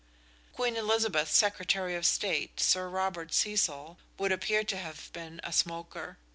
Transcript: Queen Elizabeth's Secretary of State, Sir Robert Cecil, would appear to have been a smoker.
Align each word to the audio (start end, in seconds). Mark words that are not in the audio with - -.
Queen 0.51 0.75
Elizabeth's 0.75 1.37
Secretary 1.37 1.93
of 1.93 2.07
State, 2.07 2.59
Sir 2.59 2.89
Robert 2.89 3.35
Cecil, 3.35 3.99
would 4.17 4.31
appear 4.31 4.63
to 4.63 4.77
have 4.77 5.13
been 5.13 5.39
a 5.43 5.53
smoker. 5.53 6.17